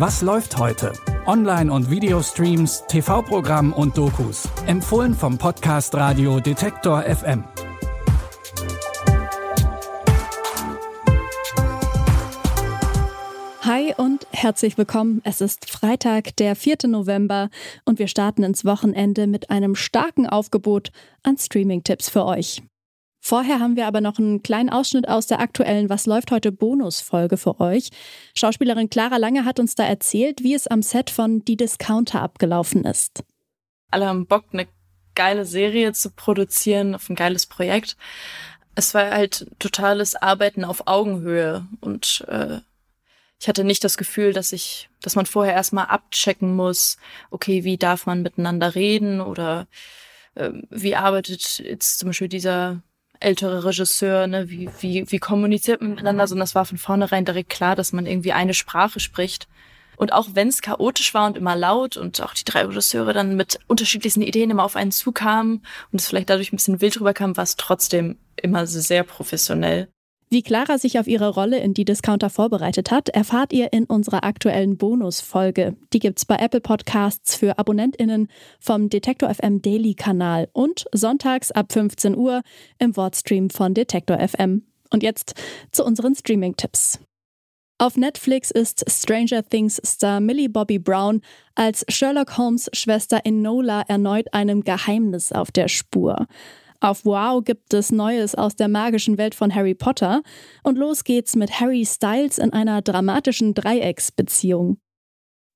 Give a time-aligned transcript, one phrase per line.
[0.00, 0.94] Was läuft heute?
[1.26, 4.48] Online- und Videostreams, TV-Programm und Dokus.
[4.66, 7.44] Empfohlen vom Podcast Radio Detektor FM.
[13.60, 15.20] Hi und herzlich willkommen.
[15.24, 16.76] Es ist Freitag, der 4.
[16.86, 17.50] November
[17.84, 20.92] und wir starten ins Wochenende mit einem starken Aufgebot
[21.24, 22.62] an Streaming-Tipps für euch.
[23.20, 27.36] Vorher haben wir aber noch einen kleinen Ausschnitt aus der aktuellen Was läuft heute Bonusfolge
[27.36, 27.90] für euch.
[28.34, 32.84] Schauspielerin Clara Lange hat uns da erzählt, wie es am Set von Die Discounter abgelaufen
[32.84, 33.22] ist.
[33.90, 34.66] Alle haben Bock, eine
[35.14, 37.96] geile Serie zu produzieren, auf ein geiles Projekt.
[38.74, 42.60] Es war halt totales Arbeiten auf Augenhöhe und äh,
[43.38, 46.96] ich hatte nicht das Gefühl, dass ich, dass man vorher erstmal abchecken muss,
[47.30, 49.66] okay, wie darf man miteinander reden oder
[50.34, 52.82] äh, wie arbeitet jetzt zum Beispiel dieser
[53.20, 57.50] ältere Regisseur, ne, wie, wie, wie kommuniziert man miteinander, sondern es war von vornherein direkt
[57.50, 59.46] klar, dass man irgendwie eine Sprache spricht.
[59.96, 63.36] Und auch wenn es chaotisch war und immer laut und auch die drei Regisseure dann
[63.36, 65.62] mit unterschiedlichsten Ideen immer auf einen zukamen
[65.92, 69.88] und es vielleicht dadurch ein bisschen wild rüberkam, war es trotzdem immer sehr professionell.
[70.32, 74.22] Wie Clara sich auf ihre Rolle in die Discounter vorbereitet hat, erfahrt ihr in unserer
[74.22, 75.76] aktuellen Bonusfolge.
[75.92, 78.28] Die gibt's bei Apple Podcasts für AbonnentInnen
[78.60, 82.42] vom Detektor FM Daily Kanal und sonntags ab 15 Uhr
[82.78, 84.62] im Wortstream von Detektor FM.
[84.90, 85.34] Und jetzt
[85.72, 87.00] zu unseren Streaming-Tipps.
[87.78, 91.22] Auf Netflix ist Stranger Things Star Millie Bobby Brown
[91.56, 96.28] als Sherlock Holmes Schwester Enola erneut einem Geheimnis auf der Spur.
[96.82, 100.22] Auf Wow gibt es Neues aus der magischen Welt von Harry Potter
[100.62, 104.78] und los geht's mit Harry Styles in einer dramatischen Dreiecksbeziehung.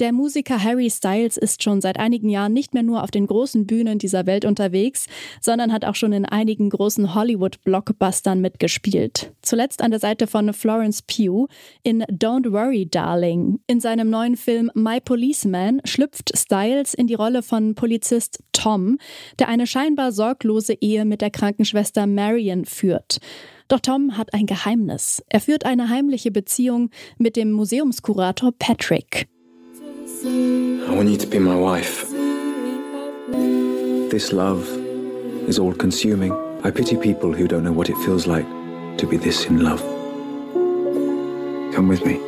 [0.00, 3.66] Der Musiker Harry Styles ist schon seit einigen Jahren nicht mehr nur auf den großen
[3.66, 5.04] Bühnen dieser Welt unterwegs,
[5.42, 9.34] sondern hat auch schon in einigen großen Hollywood-Blockbustern mitgespielt.
[9.42, 11.48] Zuletzt an der Seite von Florence Pugh
[11.82, 13.60] in Don't Worry Darling.
[13.66, 18.96] In seinem neuen Film My Policeman schlüpft Styles in die Rolle von Polizist Tom,
[19.38, 23.18] der eine scheinbar sorglose Ehe mit der Krankenschwester Marion führt.
[23.68, 25.22] Doch Tom hat ein Geheimnis.
[25.28, 26.88] Er führt eine heimliche Beziehung
[27.18, 29.28] mit dem Museumskurator Patrick.
[30.40, 32.08] I want you to be my wife.
[34.10, 34.66] This love
[35.46, 36.32] is all consuming.
[36.64, 38.46] I pity people who don't know what it feels like
[38.96, 39.80] to be this in love.
[41.74, 42.20] Come with me,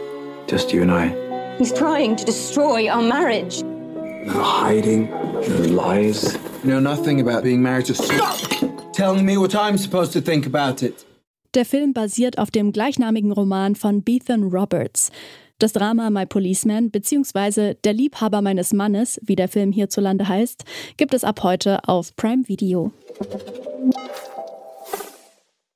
[0.47, 1.57] just you and I.
[1.57, 3.63] He's trying to destroy our marriage.
[3.63, 6.35] No hiding, no lies.
[6.63, 7.95] You know nothing about being married to.
[7.95, 11.05] Stop telling me what I'm supposed to think about it.
[11.55, 15.11] Der Film basiert auf dem gleichnamigen Roman von Bethan Roberts.
[15.59, 17.75] Das Drama My Policeman bzw.
[17.85, 20.65] Der Liebhaber meines Mannes, wie der Film hierzulande heißt,
[20.97, 22.93] gibt es ab heute auf Prime Video.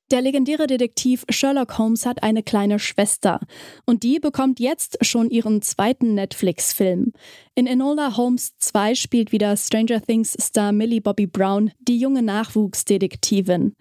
[0.09, 3.41] Der legendäre Detektiv Sherlock Holmes hat eine kleine Schwester
[3.85, 7.11] und die bekommt jetzt schon ihren zweiten Netflix-Film.
[7.55, 13.75] In Enola Holmes 2 spielt wieder Stranger Things Star Millie Bobby Brown die junge Nachwuchsdetektivin.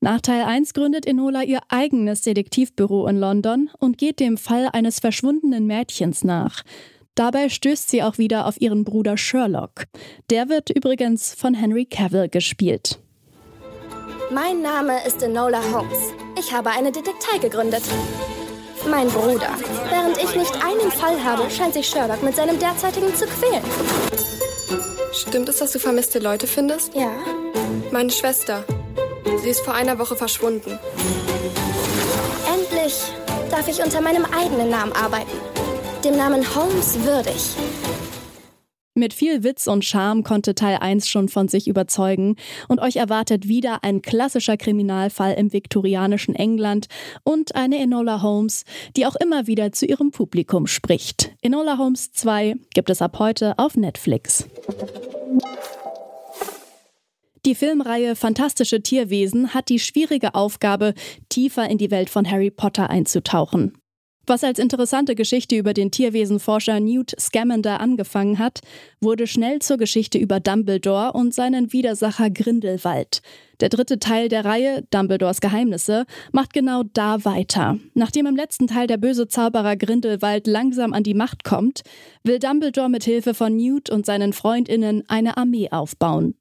[0.00, 5.00] Nach Teil 1 gründet Enola ihr eigenes Detektivbüro in London und geht dem Fall eines
[5.00, 6.62] verschwundenen Mädchens nach.
[7.16, 9.86] Dabei stößt sie auch wieder auf ihren Bruder Sherlock.
[10.30, 13.00] Der wird übrigens von Henry Cavill gespielt.
[14.30, 15.98] Mein Name ist Enola Holmes.
[16.38, 17.82] Ich habe eine Detektei gegründet.
[18.88, 19.50] Mein Bruder.
[19.90, 23.64] Während ich nicht einen Fall habe, scheint sich Sherlock mit seinem derzeitigen zu quälen.
[25.12, 26.94] Stimmt es, dass du vermisste Leute findest?
[26.94, 27.10] Ja.
[27.90, 28.64] Meine Schwester.
[29.36, 30.78] Sie ist vor einer Woche verschwunden.
[32.52, 32.94] Endlich
[33.50, 35.36] darf ich unter meinem eigenen Namen arbeiten.
[36.04, 37.56] Dem Namen Holmes würdig.
[38.94, 42.34] Mit viel Witz und Charme konnte Teil 1 schon von sich überzeugen
[42.66, 46.88] und euch erwartet wieder ein klassischer Kriminalfall im viktorianischen England
[47.22, 48.64] und eine Enola Holmes,
[48.96, 51.30] die auch immer wieder zu ihrem Publikum spricht.
[51.42, 54.46] Enola Holmes 2 gibt es ab heute auf Netflix.
[57.48, 60.92] Die Filmreihe Fantastische Tierwesen hat die schwierige Aufgabe,
[61.30, 63.72] tiefer in die Welt von Harry Potter einzutauchen.
[64.26, 68.60] Was als interessante Geschichte über den Tierwesenforscher Newt Scamander angefangen hat,
[69.00, 73.22] wurde schnell zur Geschichte über Dumbledore und seinen Widersacher Grindelwald.
[73.60, 77.78] Der dritte Teil der Reihe, Dumbledores Geheimnisse, macht genau da weiter.
[77.94, 81.80] Nachdem im letzten Teil der böse Zauberer Grindelwald langsam an die Macht kommt,
[82.24, 86.34] will Dumbledore mit Hilfe von Newt und seinen Freundinnen eine Armee aufbauen.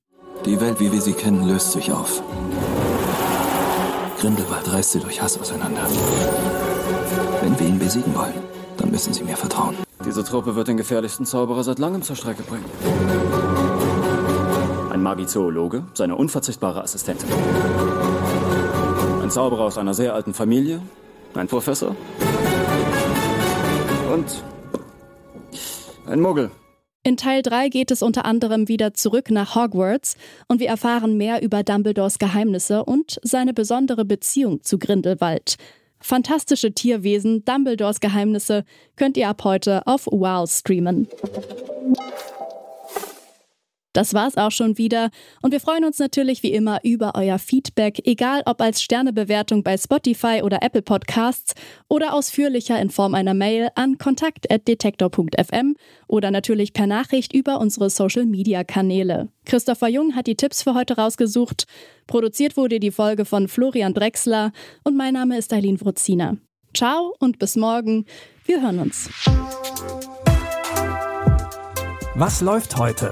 [0.45, 2.21] Die Welt, wie wir sie kennen, löst sich auf.
[4.19, 5.87] Grindelwald reißt sie durch Hass auseinander.
[7.41, 8.33] Wenn wir ihn besiegen wollen,
[8.77, 9.75] dann müssen sie mir vertrauen.
[10.05, 12.65] Diese Truppe wird den gefährlichsten Zauberer seit langem zur Strecke bringen.
[14.91, 17.29] Ein Magizoologe, seine unverzichtbare Assistentin.
[19.21, 20.81] Ein Zauberer aus einer sehr alten Familie,
[21.35, 21.95] ein Professor
[24.11, 24.43] und
[26.07, 26.49] Ein Muggel.
[27.07, 30.17] In Teil 3 geht es unter anderem wieder zurück nach Hogwarts
[30.49, 35.55] und wir erfahren mehr über Dumbledores Geheimnisse und seine besondere Beziehung zu Grindelwald.
[36.01, 38.65] Fantastische Tierwesen, Dumbledores Geheimnisse
[38.97, 41.07] könnt ihr ab heute auf Wow streamen.
[43.97, 45.09] Das war's auch schon wieder
[45.41, 49.75] und wir freuen uns natürlich wie immer über euer Feedback, egal ob als Sternebewertung bei
[49.75, 51.55] Spotify oder Apple Podcasts
[51.87, 58.27] oder ausführlicher in Form einer Mail an kontakt@detektor.fm oder natürlich per Nachricht über unsere Social
[58.27, 59.29] Media Kanäle.
[59.45, 61.65] Christopher Jung hat die Tipps für heute rausgesucht.
[62.05, 64.51] Produziert wurde die Folge von Florian Drexler
[64.83, 66.37] und mein Name ist Eileen Wruzina.
[66.75, 68.05] Ciao und bis morgen.
[68.45, 69.09] Wir hören uns.
[72.13, 73.11] Was läuft heute?